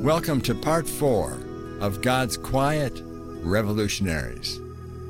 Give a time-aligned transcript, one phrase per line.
[0.00, 1.36] Welcome to part four
[1.78, 4.58] of God's Quiet Revolutionaries.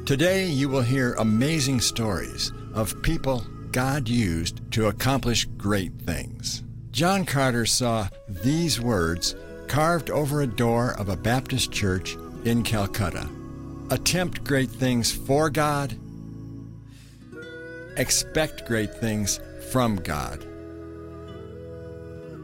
[0.05, 6.65] Today you will hear amazing stories of people God used to accomplish great things.
[6.91, 9.37] John Carter saw these words
[9.69, 13.29] carved over a door of a Baptist church in Calcutta
[13.91, 15.97] Attempt great things for God,
[17.97, 19.39] expect great things
[19.71, 20.45] from God.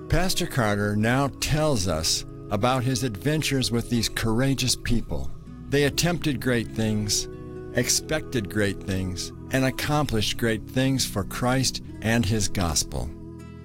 [0.09, 5.31] Pastor Carter now tells us about his adventures with these courageous people.
[5.69, 7.29] They attempted great things,
[7.75, 13.11] expected great things, and accomplished great things for Christ and his gospel.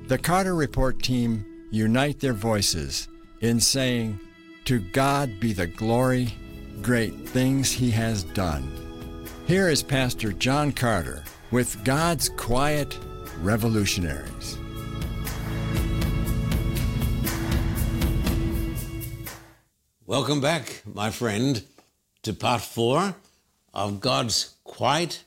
[0.08, 3.08] The Carter Report team unite their voices
[3.40, 4.20] in saying,
[4.66, 6.34] To God be the glory,
[6.82, 8.72] great things he has done.
[9.48, 12.98] Here is Pastor John Carter with God's Quiet
[13.42, 14.58] Revolutionaries.
[20.12, 21.64] Welcome back, my friend,
[22.24, 23.16] to part four
[23.74, 25.24] of God's Quiet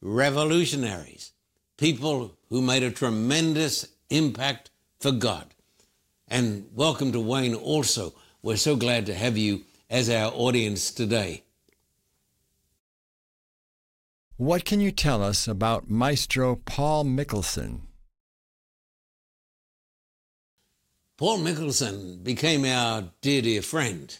[0.00, 1.32] Revolutionaries,
[1.76, 5.46] people who made a tremendous impact for God.
[6.28, 8.14] And welcome to Wayne also.
[8.40, 11.42] We're so glad to have you as our audience today.
[14.36, 17.80] What can you tell us about Maestro Paul Mickelson?
[21.16, 24.18] Paul Mickelson became our dear, dear friend.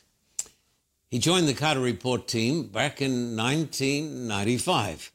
[1.09, 5.11] He joined the Carter Report team back in 1995.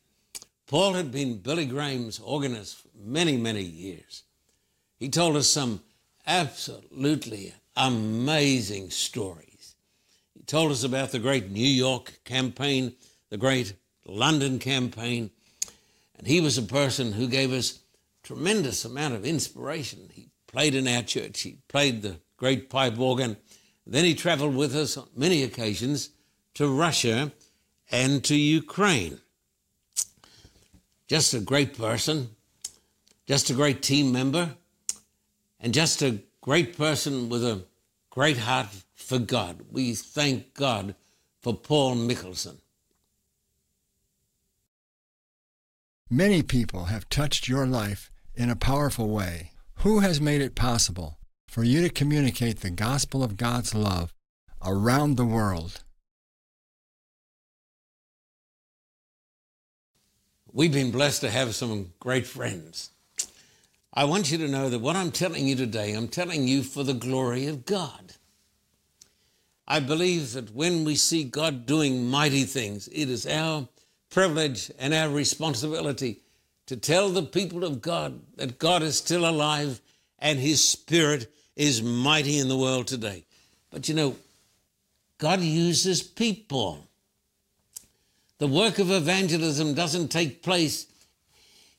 [0.68, 4.24] Paul had been Billy Graham's organist for many, many years.
[4.98, 5.82] He told us some
[6.28, 9.76] absolutely amazing stories.
[10.34, 12.94] He told us about the great New York campaign,
[13.30, 13.74] the great
[14.06, 15.32] London campaign,
[16.18, 17.80] and he was a person who gave us
[18.22, 20.10] tremendous amount of inspiration.
[20.14, 21.42] He played in our church.
[21.42, 23.38] He played the great pipe organ.
[23.86, 26.10] Then he traveled with us on many occasions
[26.56, 27.32] to Russia
[27.92, 29.20] and to Ukraine.
[31.08, 32.30] Just a great person,
[33.28, 34.56] just a great team member,
[35.60, 37.64] and just a great person with a
[38.10, 39.62] great heart for God.
[39.72, 40.96] We thank God
[41.42, 42.58] for Paul Mickelson.
[46.10, 49.49] Many people have touched your life in a powerful way.
[49.84, 54.14] Who has made it possible for you to communicate the gospel of God's love
[54.62, 55.84] around the world?
[60.52, 62.90] We've been blessed to have some great friends.
[63.94, 66.84] I want you to know that what I'm telling you today, I'm telling you for
[66.84, 68.16] the glory of God.
[69.66, 73.70] I believe that when we see God doing mighty things, it is our
[74.10, 76.20] privilege and our responsibility
[76.70, 79.82] to tell the people of God that God is still alive
[80.20, 83.26] and His Spirit is mighty in the world today.
[83.72, 84.16] But you know,
[85.18, 86.88] God uses people.
[88.38, 90.86] The work of evangelism doesn't take place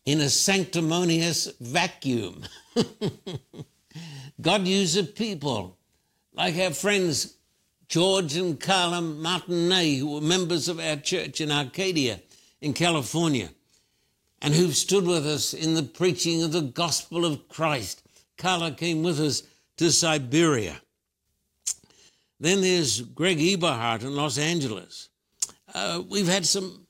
[0.07, 2.43] in a sanctimonious vacuum.
[4.41, 5.79] God uses people
[6.35, 7.37] like our friends
[7.87, 12.21] George and Carla Martinet, who were members of our church in Arcadia
[12.61, 13.51] in California,
[14.43, 18.03] and who've stood with us in the preaching of the gospel of Christ.
[18.39, 19.43] Carla came with us
[19.77, 20.81] to Siberia.
[22.39, 25.11] Then there's Greg Eberhardt in Los Angeles.
[25.75, 26.87] Uh, we've had some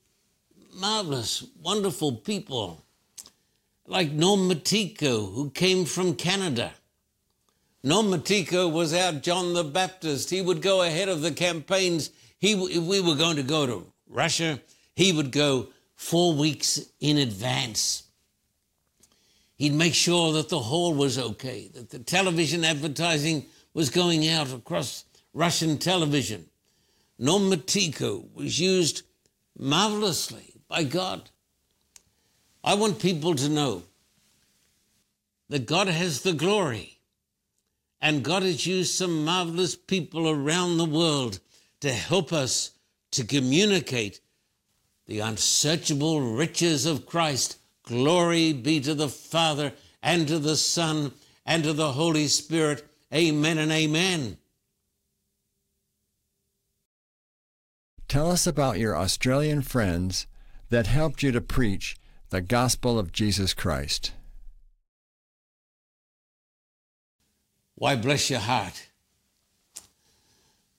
[0.75, 2.85] marvelous, wonderful people
[3.87, 6.73] like Norm Matico, who came from Canada.
[7.83, 10.31] Norm Matico was our John the Baptist.
[10.31, 12.11] He would go ahead of the campaigns.
[12.39, 14.61] He, if we were going to go to Russia,
[14.95, 15.69] he would go
[16.01, 18.05] four weeks in advance.
[19.57, 23.45] He'd make sure that the hall was okay, that the television advertising
[23.75, 26.47] was going out across Russian television.
[27.19, 29.03] Norm was used
[29.59, 31.29] marvelously by God.
[32.65, 33.83] I want people to know
[35.51, 36.99] that God has the glory
[38.01, 41.41] and God has used some marvelous people around the world
[41.81, 42.71] to help us
[43.11, 44.21] to communicate
[45.11, 47.59] the unsearchable riches of Christ.
[47.83, 51.11] Glory be to the Father and to the Son
[51.45, 52.89] and to the Holy Spirit.
[53.13, 54.39] Amen and amen.
[58.07, 60.29] Tell us about your Australian friends
[60.69, 61.97] that helped you to preach
[62.29, 64.13] the gospel of Jesus Christ.
[67.75, 68.91] Why, bless your heart.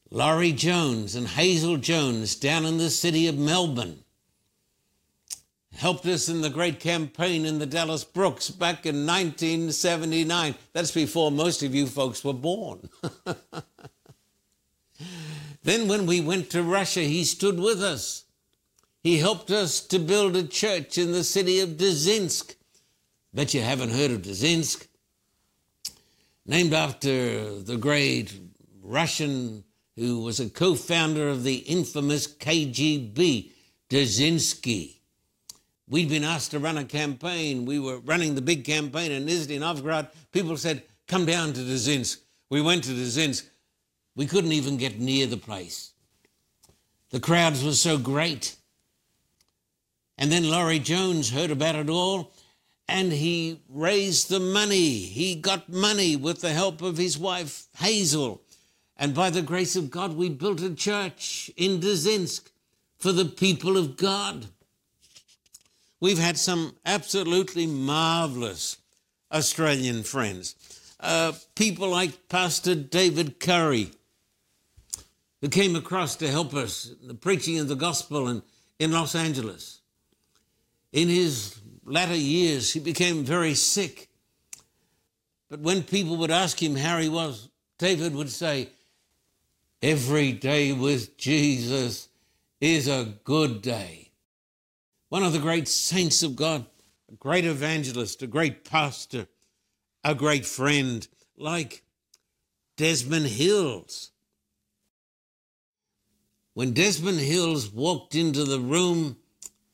[0.09, 4.00] Laurie Jones and Hazel Jones down in the city of Melbourne
[5.75, 10.55] helped us in the great campaign in the Dallas Brooks back in 1979.
[10.73, 12.89] That's before most of you folks were born.
[15.63, 18.25] Then, when we went to Russia, he stood with us.
[19.03, 22.55] He helped us to build a church in the city of Dzerzhinsk.
[23.33, 24.87] Bet you haven't heard of Dzerzhinsk.
[26.45, 28.33] Named after the great
[28.81, 29.63] Russian
[29.95, 33.51] who was a co founder of the infamous KGB,
[33.89, 35.00] Dzerzhinsky.
[35.91, 37.65] We'd been asked to run a campaign.
[37.65, 40.07] We were running the big campaign in Nizhny Novgorod.
[40.31, 42.17] People said, Come down to Dzerzhinsk.
[42.49, 43.49] We went to Dzerzhinsk.
[44.15, 45.91] We couldn't even get near the place.
[47.09, 48.55] The crowds were so great.
[50.17, 52.31] And then Laurie Jones heard about it all
[52.87, 54.95] and he raised the money.
[54.95, 58.41] He got money with the help of his wife, Hazel.
[58.95, 62.49] And by the grace of God, we built a church in Dzerzhinsk
[62.97, 64.45] for the people of God.
[66.01, 68.77] We've had some absolutely marvelous
[69.31, 70.55] Australian friends.
[70.99, 73.91] Uh, people like Pastor David Curry,
[75.41, 78.41] who came across to help us the preaching of the gospel in,
[78.79, 79.81] in Los Angeles.
[80.91, 84.09] In his latter years, he became very sick.
[85.49, 88.69] But when people would ask him how he was, David would say,
[89.83, 92.07] Every day with Jesus
[92.59, 94.00] is a good day.
[95.11, 96.65] One of the great saints of God,
[97.11, 99.27] a great evangelist, a great pastor,
[100.05, 101.05] a great friend,
[101.35, 101.83] like
[102.77, 104.11] Desmond Hills.
[106.53, 109.17] When Desmond Hills walked into the room,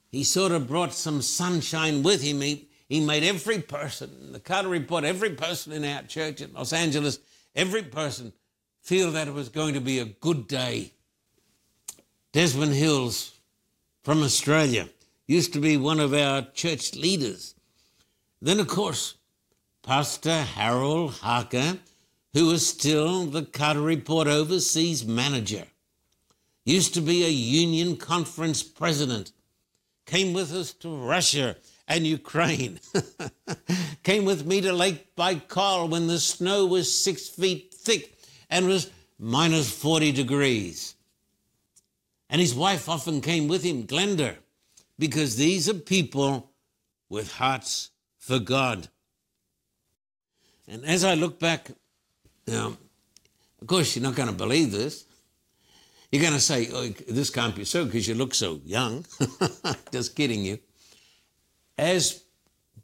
[0.10, 2.42] he sort of brought some sunshine with him.
[2.42, 6.74] He, he made every person, the Carter Report, every person in our church in Los
[6.74, 7.20] Angeles,
[7.56, 8.34] every person
[8.82, 10.94] feel that it was going to be a good day.
[12.32, 13.34] Desmond Hills
[14.02, 14.90] from Australia
[15.28, 17.54] used to be one of our church leaders.
[18.42, 19.16] Then, of course,
[19.84, 21.80] Pastor Harold Harker,
[22.34, 25.66] who is still the Carter Report overseas manager,
[26.66, 29.32] used to be a union conference president
[30.08, 31.56] came with us to Russia
[31.88, 32.80] and Ukraine,
[34.04, 38.18] came with me to Lake Baikal when the snow was six feet thick
[38.50, 38.90] and was
[39.20, 40.96] minus 40 degrees.
[42.30, 44.36] And his wife often came with him, Glenda,
[45.00, 46.52] because these are people
[47.10, 48.90] with hearts for God.
[50.68, 51.72] And as I look back,
[52.46, 52.78] now,
[53.62, 55.06] of course, you're not going to believe this.
[56.12, 59.06] You're going to say, oh, this can't be so because you look so young.
[59.92, 60.60] Just kidding you.
[61.78, 62.24] As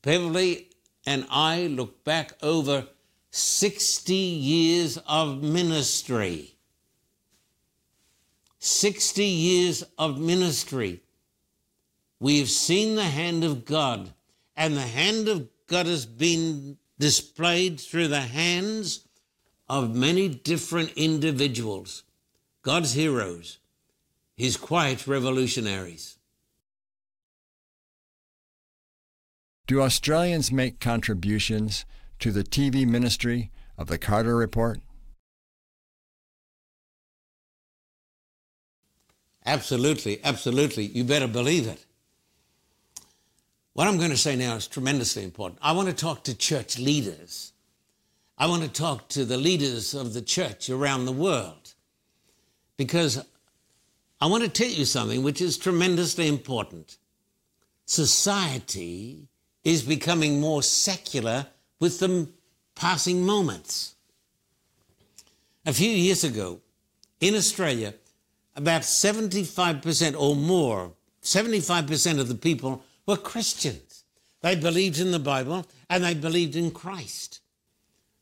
[0.01, 0.69] Beverly
[1.06, 2.88] and I look back over
[3.31, 6.56] 60 years of ministry,
[8.60, 11.02] 60 years of ministry,
[12.24, 14.14] we have seen the hand of God,
[14.56, 19.06] and the hand of God has been displayed through the hands
[19.68, 22.04] of many different individuals.
[22.62, 23.60] God's heroes,
[24.38, 26.18] his quiet revolutionaries.
[29.68, 31.84] Do Australians make contributions
[32.20, 34.80] to the TV ministry of the Carter Report?
[39.46, 40.86] Absolutely, absolutely.
[40.86, 41.86] You better believe it.
[43.74, 45.60] What I'm going to say now is tremendously important.
[45.62, 47.54] I want to talk to church leaders.
[48.38, 51.74] I want to talk to the leaders of the church around the world
[52.77, 53.24] because
[54.22, 56.98] I want to tell you something which is tremendously important.
[57.86, 59.27] Society
[59.63, 61.48] is becoming more secular
[61.80, 62.30] with the
[62.75, 63.96] passing moments.
[65.65, 66.60] A few years ago,
[67.22, 67.94] in Australia,
[68.56, 70.92] about 75% or more,
[71.24, 74.03] 75% of the people were Christians.
[74.41, 77.39] They believed in the Bible and they believed in Christ.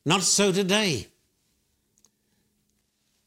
[0.06, 1.08] Not so today.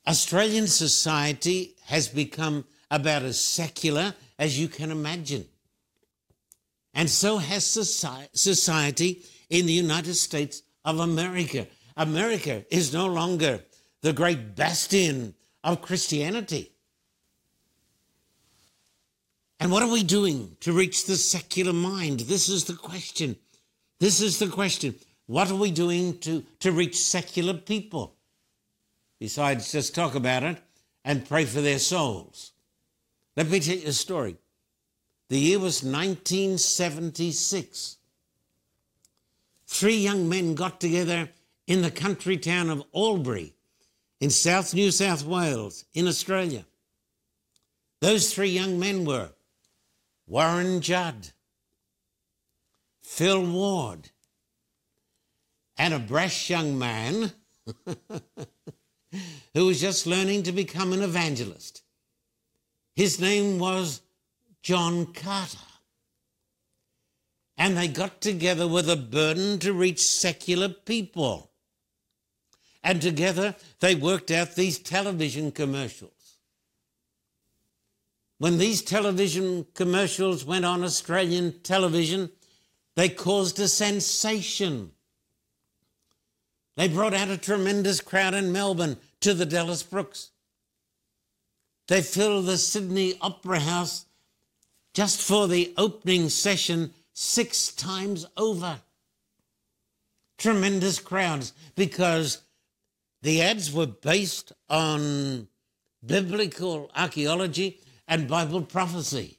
[0.06, 5.46] Australian society has become about as secular as you can imagine.
[6.92, 11.66] And so has society in the United States of America.
[11.96, 13.61] America is no longer
[14.02, 16.74] the great bastion of Christianity.
[19.64, 22.21] And what are we doing to reach the secular mind?
[22.21, 23.35] This is the question.
[23.99, 24.94] This is the question.
[25.26, 28.14] What are we doing to, to reach secular people?
[29.25, 30.59] besides just talk about it
[31.02, 32.52] and pray for their souls.
[33.38, 34.37] Let me tell you a story.
[35.30, 37.97] The year was 1976.
[39.66, 41.30] Three young men got together
[41.66, 43.54] in the country town of Albury
[44.21, 46.66] in South New South Wales in Australia.
[48.02, 49.30] Those three young men were
[50.26, 51.33] Warren Judd,
[53.02, 54.11] Phil Ward,
[55.76, 57.33] and a brash young man
[59.54, 61.83] who was just learning to become an evangelist.
[62.95, 64.00] His name was
[64.62, 65.59] John Carter.
[67.57, 71.50] And they got together with a burden to reach secular people.
[72.83, 76.24] And together they worked out these television commercials.
[78.38, 82.31] When these television commercials went on Australian television,
[82.97, 84.93] they caused a sensation.
[86.76, 90.31] They brought out a tremendous crowd in Melbourne to the Dallas Brooks.
[91.87, 94.07] They filled the Sydney Opera House
[94.95, 98.81] just for the opening session six times over.
[100.38, 102.43] Tremendous crowds because
[103.23, 105.49] the ads were based on
[106.05, 109.38] biblical archaeology and Bible prophecy.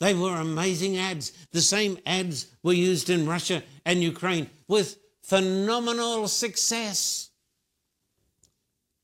[0.00, 1.32] They were amazing ads.
[1.52, 7.30] The same ads were used in Russia and Ukraine with phenomenal success.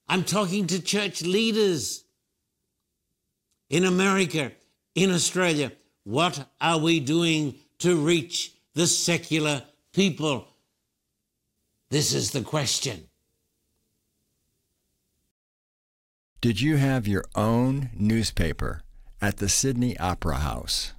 [0.09, 2.05] I'm talking to church leaders
[3.71, 4.53] in America,
[4.95, 5.73] in Australia.
[6.05, 10.49] What are we doing to reach the secular people?
[11.91, 13.10] This is the question.
[16.41, 18.81] Did you have your own newspaper
[19.21, 20.95] at the Sydney Opera House?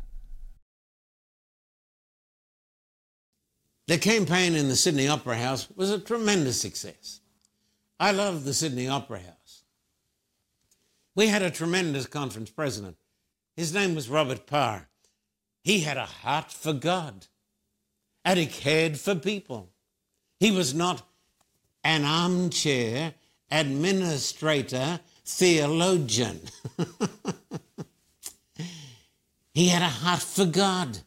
[3.88, 7.22] The campaign in the Sydney Opera House was a tremendous success.
[8.00, 9.64] I loved the Sydney Opera House.
[11.16, 12.98] We had a tremendous conference president.
[13.56, 14.90] His name was Robert Parr.
[15.64, 17.26] He had a heart for God
[18.24, 19.72] and he cared for people.
[20.40, 21.02] He was not
[21.84, 23.16] an armchair
[23.50, 26.40] administrator theologian.
[29.54, 31.00] he had a heart for God.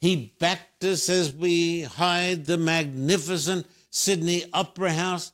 [0.00, 5.32] He backed us as we hired the magnificent Sydney Opera House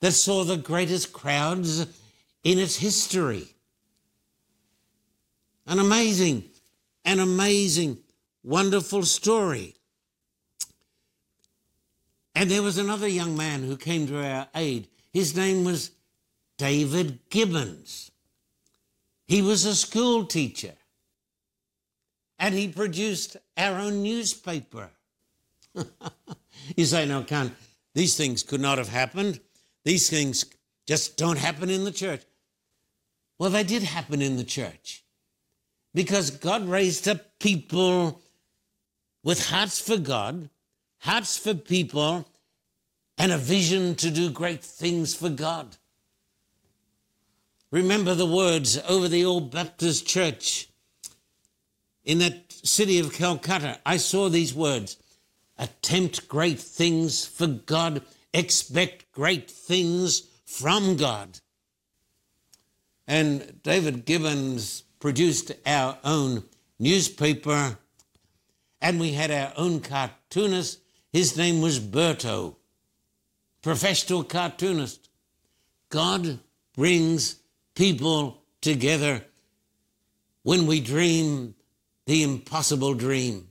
[0.00, 1.80] that saw the greatest crowds
[2.44, 3.48] in its history.
[5.66, 6.44] An amazing,
[7.04, 7.98] an amazing,
[8.42, 9.74] wonderful story.
[12.34, 14.88] And there was another young man who came to our aid.
[15.12, 15.90] His name was
[16.58, 18.10] David Gibbons.
[19.26, 20.74] He was a school teacher
[22.38, 24.90] and he produced our own newspaper.
[26.76, 27.54] you say, no, can
[27.94, 29.40] these things could not have happened.
[29.84, 30.44] These things
[30.86, 32.22] just don't happen in the church.
[33.38, 35.04] Well, they did happen in the church
[35.94, 38.20] because God raised up people
[39.22, 40.50] with hearts for God,
[41.00, 42.28] hearts for people,
[43.16, 45.76] and a vision to do great things for God.
[47.70, 50.68] Remember the words over the old Baptist church
[52.02, 53.78] in that city of Calcutta.
[53.84, 54.96] I saw these words
[55.58, 61.40] attempt great things for God, expect great things from God.
[63.06, 66.44] And David Gibbons produced our own
[66.78, 67.78] newspaper,
[68.80, 70.80] and we had our own cartoonist.
[71.12, 72.56] His name was Berto,
[73.60, 75.10] professional cartoonist.
[75.90, 76.38] God
[76.74, 77.37] brings
[77.78, 79.24] people together
[80.42, 81.54] when we dream
[82.06, 83.46] the impossible dream.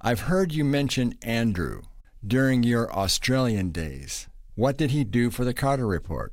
[0.00, 1.82] I've heard you mention Andrew
[2.24, 4.28] during your Australian days.
[4.54, 6.32] What did he do for the Carter Report?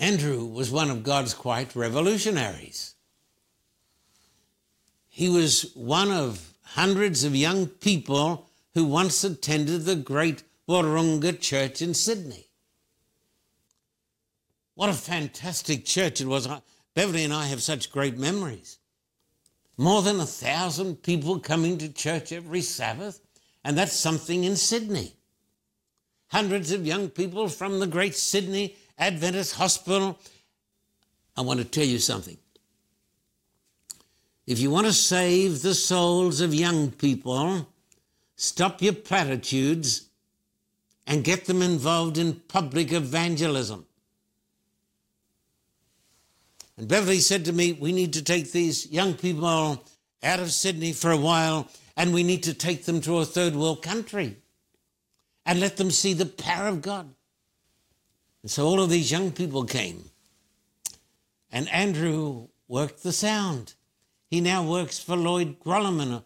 [0.00, 2.96] Andrew was one of God's quiet revolutionaries.
[5.08, 11.82] He was one of hundreds of young people who once attended the great Wahroonga Church
[11.82, 12.46] in Sydney.
[14.74, 16.48] What a fantastic church it was.
[16.94, 18.78] Beverly and I have such great memories.
[19.76, 23.20] More than a thousand people coming to church every Sabbath,
[23.64, 25.14] and that's something in Sydney.
[26.28, 30.18] Hundreds of young people from the great Sydney Adventist Hospital.
[31.36, 32.38] I want to tell you something.
[34.46, 37.66] If you want to save the souls of young people,
[38.42, 40.08] Stop your platitudes
[41.06, 43.86] and get them involved in public evangelism.
[46.76, 49.84] And Beverly said to me, We need to take these young people
[50.24, 53.54] out of Sydney for a while and we need to take them to a third
[53.54, 54.38] world country
[55.46, 57.14] and let them see the power of God.
[58.42, 60.10] And so all of these young people came.
[61.52, 63.74] And Andrew worked the sound.
[64.26, 66.24] He now works for Lloyd Grolimund,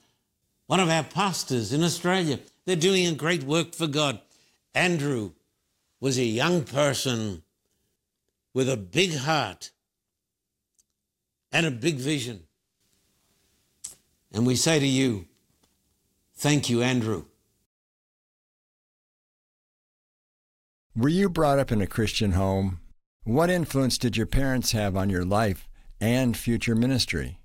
[0.66, 2.40] one of our pastors in Australia.
[2.64, 4.20] They're doing a great work for God.
[4.74, 5.32] Andrew
[6.00, 7.42] was a young person
[8.52, 9.70] with a big heart
[11.52, 12.44] and a big vision.
[14.32, 15.26] And we say to you,
[16.34, 17.24] Thank you, Andrew.
[20.94, 22.80] Were you brought up in a Christian home?
[23.24, 25.66] What influence did your parents have on your life
[26.00, 27.38] and future ministry?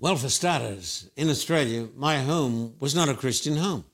[0.00, 3.84] Well, for starters, in Australia, my home was not a Christian home.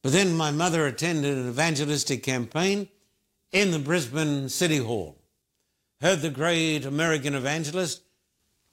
[0.00, 2.88] But then my mother attended an evangelistic campaign
[3.50, 5.18] in the Brisbane City Hall.
[6.00, 8.02] Heard the great American evangelist,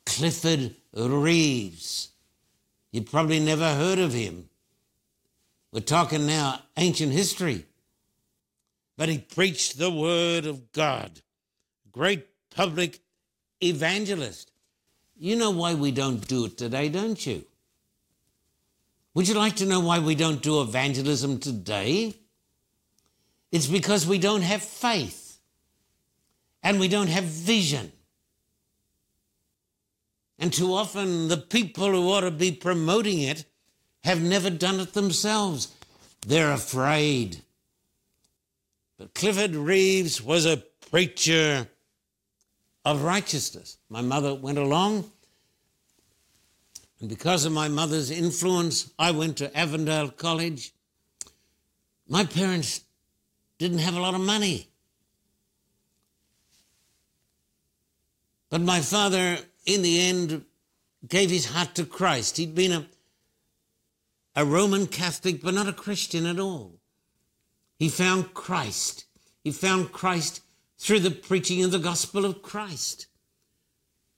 [0.05, 2.09] Clifford Reeves.
[2.91, 4.49] You'd probably never heard of him.
[5.71, 7.65] We're talking now ancient history.
[8.97, 11.21] But he preached the word of God.
[11.91, 12.99] Great public
[13.63, 14.50] evangelist.
[15.23, 17.45] You know why we don't do it today, don't you?
[19.13, 22.15] Would you like to know why we don't do evangelism today?
[23.51, 25.37] It's because we don't have faith
[26.63, 27.91] and we don't have vision.
[30.39, 33.45] And too often, the people who ought to be promoting it
[34.03, 35.67] have never done it themselves.
[36.25, 37.43] They're afraid.
[38.97, 41.67] But Clifford Reeves was a preacher
[42.85, 43.77] of righteousness.
[43.89, 45.11] My mother went along,
[46.99, 50.73] and because of my mother's influence, I went to Avondale College.
[52.07, 52.81] My parents
[53.57, 54.67] didn't have a lot of money.
[58.49, 60.43] But my father, in the end,
[61.07, 62.37] gave his heart to Christ.
[62.37, 62.85] He'd been a
[64.35, 66.79] a Roman Catholic, but not a Christian at all.
[67.77, 69.05] He found Christ.
[69.43, 70.41] He found Christ
[70.81, 73.05] through the preaching of the gospel of Christ.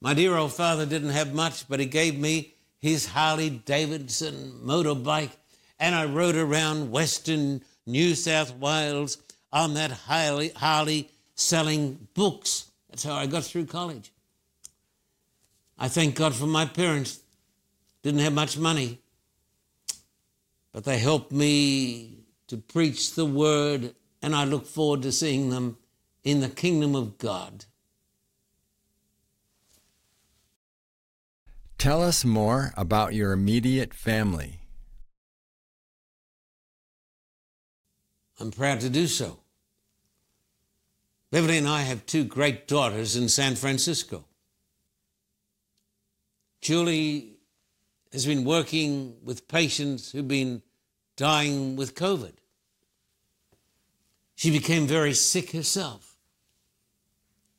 [0.00, 5.32] My dear old father didn't have much, but he gave me his Harley Davidson motorbike,
[5.78, 9.18] and I rode around Western New South Wales
[9.52, 12.70] on that Harley, Harley selling books.
[12.88, 14.10] That's how I got through college.
[15.78, 17.20] I thank God for my parents.
[18.02, 19.00] Didn't have much money,
[20.72, 25.76] but they helped me to preach the word, and I look forward to seeing them
[26.24, 27.66] in the kingdom of God.
[31.76, 34.60] Tell us more about your immediate family.
[38.40, 39.40] I'm proud to do so.
[41.30, 44.24] Beverly and I have two great daughters in San Francisco.
[46.60, 47.36] Julie
[48.12, 50.62] has been working with patients who've been
[51.16, 52.32] dying with COVID.
[54.36, 56.13] She became very sick herself.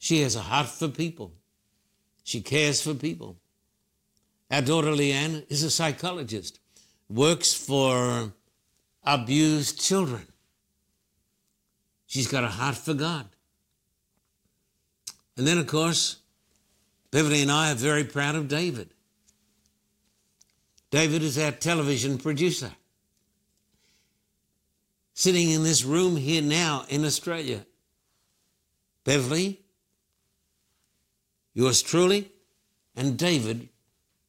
[0.06, 1.34] She has a heart for people.
[2.24, 3.38] She cares for people.
[4.52, 6.60] Our daughter Leanne is a psychologist,
[7.10, 8.32] works for
[9.04, 10.28] abused children.
[12.06, 13.26] She's got a heart for God.
[15.38, 16.18] And then, of course,
[17.10, 18.92] Beverly and I are very proud of David.
[20.92, 22.70] David is our television producer.
[25.16, 27.66] Sitting in this room here now in Australia.
[29.04, 29.65] Beverly,
[31.56, 32.32] yours truly,
[32.96, 33.70] and David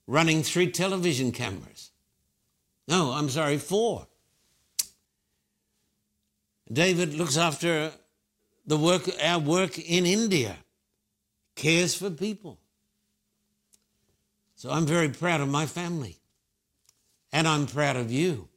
[0.06, 1.90] running three television cameras.
[2.88, 4.06] No, I'm sorry, four.
[6.72, 7.92] David looks after
[8.66, 10.56] the work, our work in India,
[11.54, 12.58] cares for people.
[14.54, 16.16] So I'm very proud of my family.
[17.32, 18.48] And I'm proud of you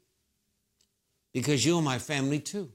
[1.34, 2.72] because you're my family too.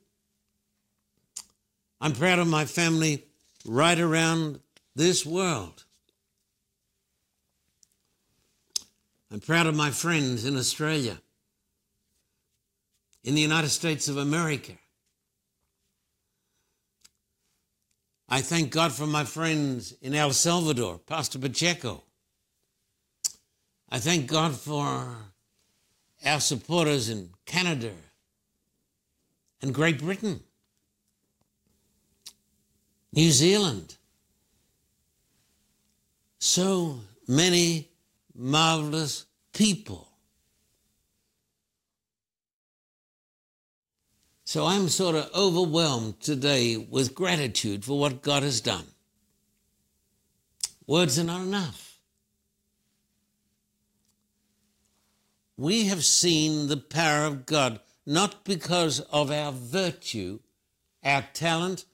[2.01, 3.25] I'm proud of my family
[3.65, 4.61] right around
[4.95, 5.84] this world.
[9.35, 11.18] I'm proud of my friends in Australia,
[13.25, 14.75] in the United States of America.
[18.29, 22.05] I thank God for my friends in El Salvador, Pastor Pacheco.
[23.90, 25.16] I thank God for
[26.25, 27.90] our supporters in Canada
[29.61, 30.44] and Great Britain,
[33.12, 33.97] New Zealand.
[36.38, 37.88] So many
[38.35, 40.09] marvelous people.
[44.44, 48.85] So I'm sort of overwhelmed today with gratitude for what God has done.
[50.87, 51.85] Words are not enough.
[55.57, 60.40] we have seen the power of God, not because of our virtue,
[61.03, 61.85] our talent,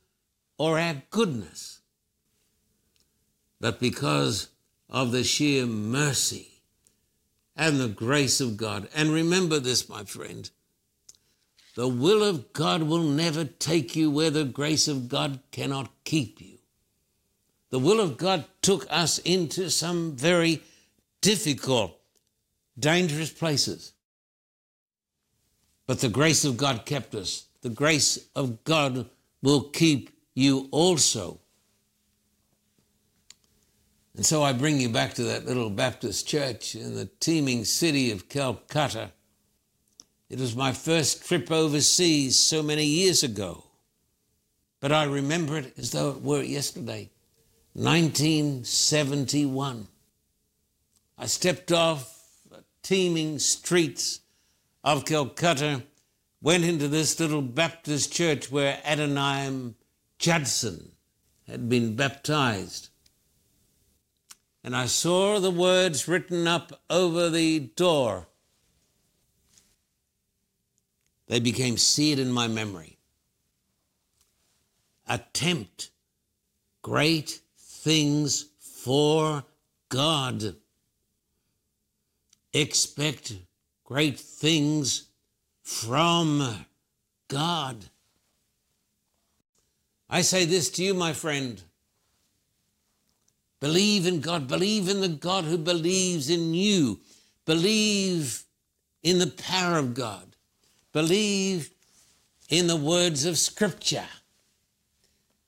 [0.59, 1.81] or our goodness,
[3.61, 4.48] but because
[4.90, 6.62] of the sheer mercy
[7.57, 8.88] and the grace of God.
[8.94, 10.50] And remember this, my friend
[11.76, 16.40] the will of God will never take you where the grace of God cannot keep
[16.40, 16.59] you.
[17.70, 20.62] The will of God took us into some very
[21.20, 21.96] difficult,
[22.79, 23.92] dangerous places.
[25.87, 27.46] But the grace of God kept us.
[27.62, 29.09] The grace of God
[29.42, 31.40] will keep you also.
[34.16, 38.11] And so I bring you back to that little Baptist church in the teeming city
[38.11, 39.12] of Calcutta.
[40.29, 43.64] It was my first trip overseas so many years ago.
[44.81, 47.11] But I remember it as though it were yesterday,
[47.75, 49.87] 1971.
[51.18, 52.18] I stepped off
[52.51, 54.20] the teeming streets
[54.83, 55.83] of Calcutta,
[56.42, 59.75] went into this little Baptist church where Adoniram
[60.18, 60.92] Judson
[61.46, 62.89] had been baptized.
[64.62, 68.29] And I saw the words written up over the door.
[71.29, 72.99] They became seared in my memory.
[75.09, 75.90] Attempt
[76.83, 79.44] great things for
[79.88, 80.57] God
[82.53, 83.35] expect
[83.85, 85.09] great things
[85.62, 86.66] from
[87.29, 87.77] God.
[90.09, 91.62] I say this to you, my friend.
[93.61, 94.49] Believe in God.
[94.49, 97.01] Believe in the God who believes in you.
[97.44, 98.44] Believe
[99.03, 100.37] in the power of God.
[100.92, 101.70] Believe
[102.49, 104.09] in the words of Scripture.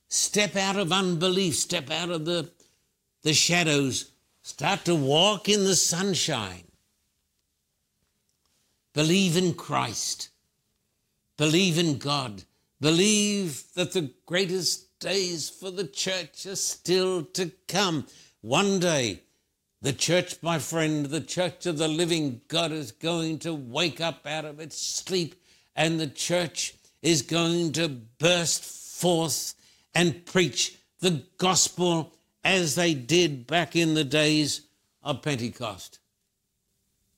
[0.09, 1.57] Step out of unbelief.
[1.57, 2.51] Step out of the,
[3.22, 4.12] the shadows.
[4.42, 6.64] Start to walk in the sunshine.
[8.92, 10.29] Believe in Christ.
[11.38, 12.44] Believe in God.
[12.81, 18.07] Believe that the greatest days for the church are still to come.
[18.41, 19.23] One day,
[19.81, 24.25] the church, my friend, the church of the living God is going to wake up
[24.27, 25.35] out of its sleep
[25.75, 29.55] and the church is going to burst forth
[29.93, 34.62] and preach the gospel as they did back in the days
[35.03, 35.99] of Pentecost.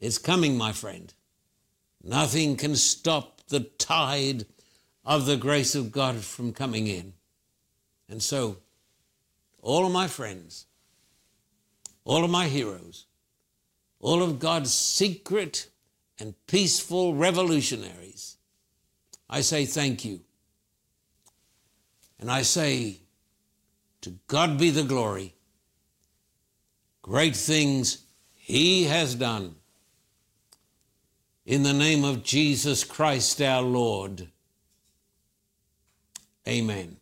[0.01, 1.13] It's coming, my friend.
[2.03, 4.47] Nothing can stop the tide
[5.05, 7.13] of the grace of God from coming in.
[8.15, 8.59] And so,
[9.61, 10.67] all of my friends,
[12.05, 13.07] all of my heroes,
[13.99, 15.69] all of God's secret
[16.21, 18.37] and peaceful revolutionaries,
[19.29, 20.21] I say thank you.
[22.21, 23.01] And I say,
[24.03, 25.35] to God be the glory.
[27.03, 29.57] Great things He has done
[31.45, 34.29] in the name of Jesus Christ our Lord.
[36.47, 36.99] Amen.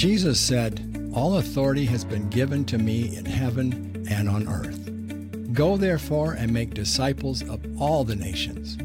[0.00, 5.52] Jesus said, All authority has been given to me in heaven and on earth.
[5.52, 8.78] Go therefore and make disciples of all the nations,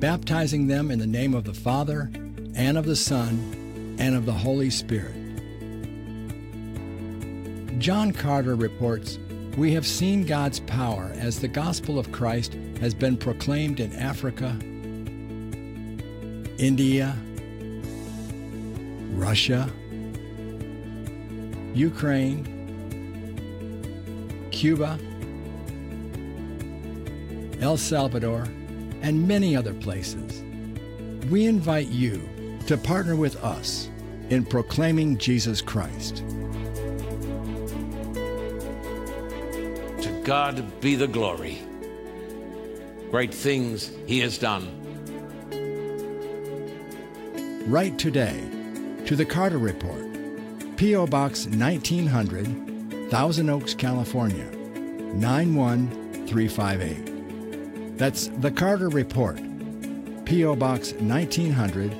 [0.00, 2.10] baptizing them in the name of the Father,
[2.54, 5.14] and of the Son, and of the Holy Spirit
[7.78, 9.18] John Carter reports
[9.56, 14.58] We have seen God's power as the gospel of Christ has been proclaimed in Africa,
[16.58, 17.16] India,
[19.14, 19.72] Russia,
[21.74, 22.44] Ukraine,
[24.50, 24.98] Cuba,
[27.60, 28.46] El Salvador,
[29.00, 30.42] and many other places.
[31.30, 32.28] We invite you
[32.66, 33.88] to partner with us
[34.30, 36.16] in proclaiming Jesus Christ.
[40.02, 41.62] To God be the glory.
[43.10, 44.68] Great things He has done.
[47.66, 48.42] Write today
[49.06, 50.02] to the Carter Report,
[50.76, 51.06] P.O.
[51.06, 54.46] Box 1900, Thousand Oaks, California
[55.14, 57.98] 91358.
[57.98, 59.38] That's the Carter Report,
[60.24, 60.56] P.O.
[60.56, 61.94] Box 1900,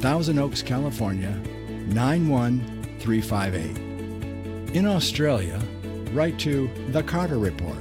[0.00, 1.30] Thousand Oaks, California
[1.86, 4.74] 91358.
[4.74, 5.60] In Australia,
[6.12, 7.78] write to The Carter Report,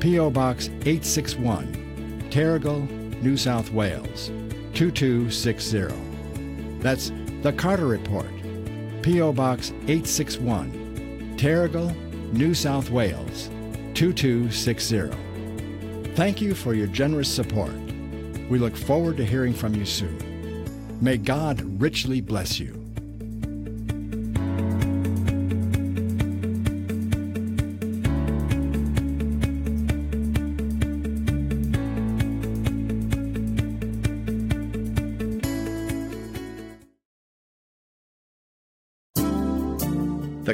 [0.00, 0.30] P.O.
[0.30, 2.88] Box 861, Terrigal,
[3.22, 4.30] New South Wales
[4.74, 5.88] 2260.
[6.80, 8.26] That's The Carter Report,
[9.02, 9.32] P.O.
[9.32, 11.94] Box 861, Terrigal,
[12.32, 13.48] New South Wales
[13.94, 15.10] 2260.
[16.14, 17.74] Thank you for your generous support.
[18.48, 20.98] We look forward to hearing from you soon.
[21.00, 22.79] May God richly bless you.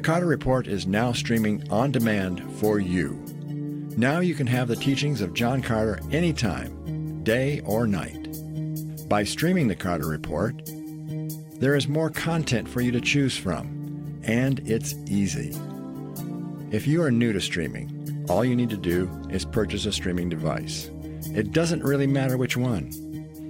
[0.06, 3.20] Carter Report is now streaming on demand for you.
[3.96, 8.28] Now you can have the teachings of John Carter anytime, day or night.
[9.08, 10.62] By streaming the Carter Report,
[11.58, 15.52] There is more content for you to choose from, and it's easy.
[16.70, 20.28] If you are new to streaming, all you need to do is purchase a streaming
[20.28, 20.88] device.
[21.34, 22.92] It doesn't really matter which one.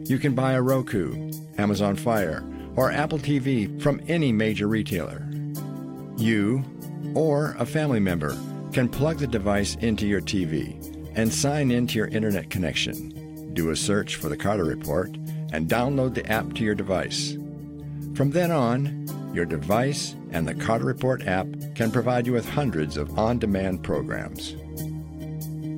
[0.07, 2.42] You can buy a Roku, Amazon Fire,
[2.77, 5.26] or Apple TV from any major retailer.
[6.16, 6.64] You
[7.14, 8.37] or a family member
[8.72, 10.83] can plug the device into your TV
[11.14, 13.52] and sign into your internet connection.
[13.55, 15.11] Do a search for the Carter Report
[15.52, 17.37] and download the app to your device.
[18.14, 22.96] From then on, your device and the Carter Report app can provide you with hundreds
[22.96, 24.57] of on demand programs.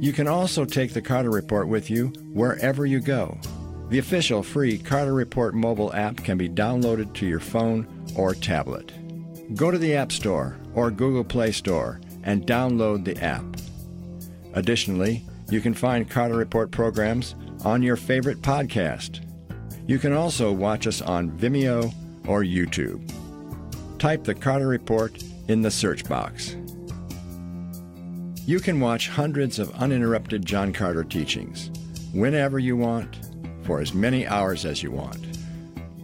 [0.00, 3.36] You can also take the Carter Report with you wherever you go.
[3.88, 8.92] The official free Carter Report mobile app can be downloaded to your phone or tablet.
[9.54, 13.44] Go to the App Store or Google Play Store and download the app.
[14.54, 17.34] Additionally, you can find Carter Report programs
[17.64, 19.20] on your favorite podcast.
[19.86, 21.94] You can also watch us on Vimeo
[22.26, 23.10] or YouTube.
[23.98, 26.54] Type the Carter Report in the search box.
[28.44, 31.70] You can watch hundreds of uninterrupted John Carter teachings
[32.12, 33.18] whenever you want,
[33.62, 35.27] for as many hours as you want.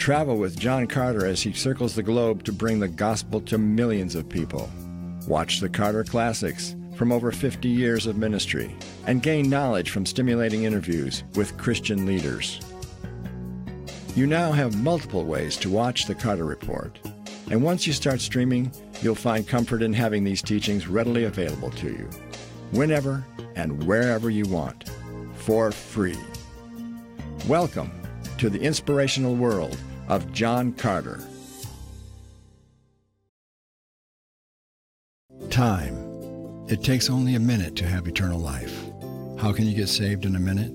[0.05, 4.15] Travel with John Carter as he circles the globe to bring the gospel to millions
[4.15, 4.69] of people.
[5.27, 10.65] Watch the Carter Classics from over 50 years of ministry and gain knowledge from stimulating
[10.65, 12.61] interviews with Christian leaders.
[14.15, 16.99] You now have multiple ways to watch the Carter Report.
[17.51, 21.87] And once you start streaming, you'll find comfort in having these teachings readily available to
[21.87, 22.11] you,
[22.73, 23.25] whenever
[23.57, 24.91] and wherever you want,
[25.33, 26.19] for free.
[27.49, 27.91] Welcome
[28.37, 31.21] to the inspirational world of John Carter.
[35.51, 36.67] Time.
[36.69, 38.85] It takes only a minute to have eternal life.
[39.39, 40.73] How can you get saved in a minute?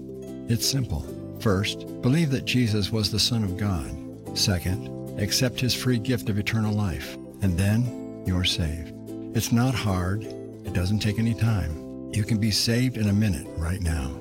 [0.52, 1.06] It's simple.
[1.40, 4.38] First, believe that Jesus was the Son of God.
[4.38, 7.16] Second, accept his free gift of eternal life.
[7.42, 8.94] And then you're saved.
[9.36, 10.24] It's not hard.
[10.24, 12.12] It doesn't take any time.
[12.14, 14.12] You can be saved in a minute right now.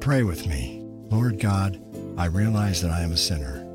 [0.00, 0.82] Pray with me.
[1.10, 1.80] Lord God,
[2.18, 3.65] I realize that I am a sinner.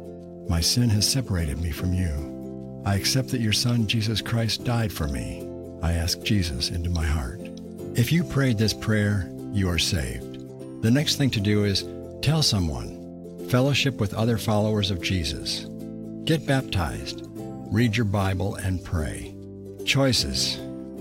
[0.51, 2.83] My sin has separated me from you.
[2.85, 5.47] I accept that your Son, Jesus Christ, died for me.
[5.81, 7.39] I ask Jesus into my heart.
[7.95, 10.81] If you prayed this prayer, you are saved.
[10.81, 11.85] The next thing to do is
[12.21, 13.47] Tell someone.
[13.47, 15.67] Fellowship with other followers of Jesus.
[16.25, 17.25] Get baptized.
[17.71, 19.33] Read your Bible and pray.
[19.85, 20.57] Choices.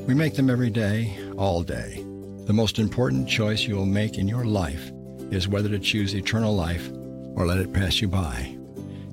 [0.06, 2.04] We make them every day, all day.
[2.46, 4.92] The most important choice you will make in your life
[5.32, 6.88] is whether to choose eternal life
[7.34, 8.56] or let it pass you by.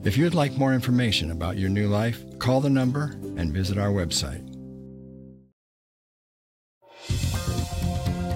[0.04, 3.90] If you'd like more information about your new life, call the number and visit our
[3.90, 4.44] website.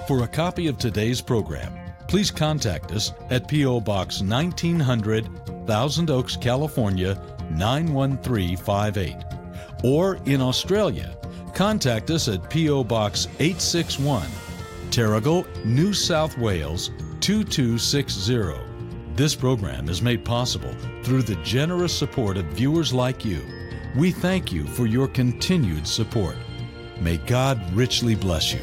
[0.06, 1.72] For a copy of today's program,
[2.08, 3.80] please contact us at P.O.
[3.80, 7.14] Box 1900, Thousand Oaks, California
[7.52, 9.16] 91358.
[9.84, 11.16] Or in Australia,
[11.54, 12.84] contact us at P.O.
[12.84, 14.26] Box 861,
[14.90, 18.71] Terrigal, New South Wales 2260.
[19.14, 23.42] This program is made possible through the generous support of viewers like you.
[23.94, 26.36] We thank you for your continued support.
[26.98, 28.60] May God richly bless you.